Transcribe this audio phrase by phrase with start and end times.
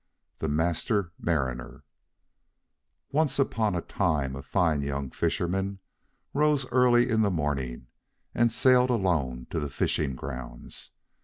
[0.39, 1.83] THE MASTER MARINER
[3.11, 5.77] Once upon a time a fine young fisherman
[6.33, 7.85] rose early in the morning,
[8.33, 10.89] and sailed alone to the fishing grounds.